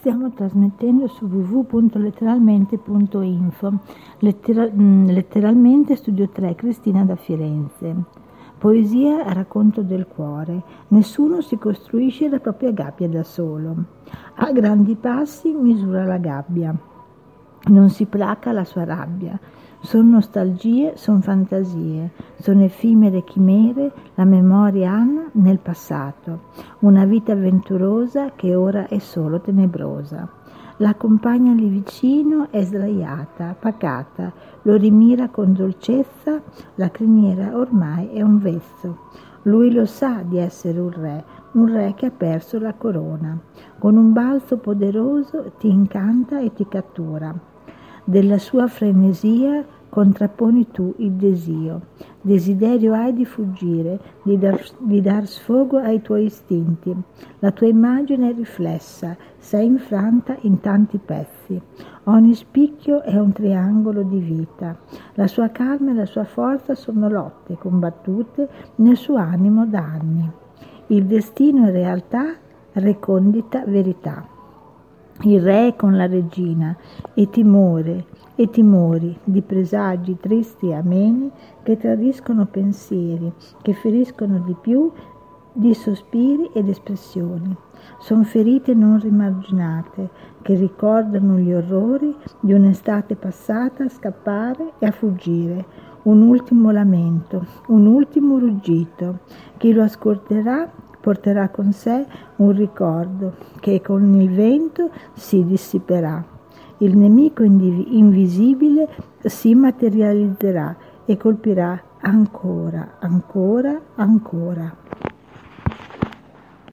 [0.00, 3.72] Stiamo trasmettendo su www.letteralmente.info,
[4.20, 7.94] lettera- mm, letteralmente Studio 3 Cristina da Firenze.
[8.56, 10.62] Poesia racconto del cuore.
[10.88, 13.76] Nessuno si costruisce la propria gabbia da solo.
[14.36, 16.74] A grandi passi misura la gabbia.
[17.64, 19.38] Non si placa la sua rabbia.
[19.80, 26.40] Sono nostalgie, sono fantasie, sono effimere chimere, la memoria hanno nel passato,
[26.80, 30.28] una vita avventurosa che ora è solo tenebrosa.
[30.78, 34.32] La compagna lì vicino è sdraiata, pacata,
[34.62, 36.40] lo rimira con dolcezza,
[36.76, 39.08] la criniera ormai è un vezzo.
[39.42, 43.38] Lui lo sa di essere un re, un re che ha perso la corona.
[43.78, 47.34] Con un balzo poderoso ti incanta e ti cattura
[48.04, 51.80] della sua frenesia contrapponi tu il desio.
[52.22, 56.94] Desiderio hai di fuggire, di dar, di dar sfogo ai tuoi istinti.
[57.38, 61.58] La tua immagine è riflessa, sei infranta in tanti pezzi.
[62.04, 64.76] Ogni spicchio è un triangolo di vita.
[65.14, 70.30] La sua calma e la sua forza sono lotte combattute nel suo animo da anni.
[70.88, 72.34] Il destino è realtà,
[72.72, 74.38] recondita verità
[75.22, 76.76] il re con la regina
[77.14, 81.30] e timore e timori di presagi tristi e ameni
[81.62, 84.90] che tradiscono pensieri, che feriscono di più
[85.52, 87.54] di sospiri ed espressioni.
[87.98, 90.08] Sono ferite non rimarginate
[90.42, 97.44] che ricordano gli orrori di un'estate passata a scappare e a fuggire, un ultimo lamento,
[97.66, 99.18] un ultimo ruggito.
[99.58, 102.04] Chi lo ascolterà porterà con sé
[102.36, 106.22] un ricordo che con il vento si dissiperà.
[106.78, 108.88] Il nemico invisibile
[109.22, 114.89] si materializzerà e colpirà ancora, ancora, ancora.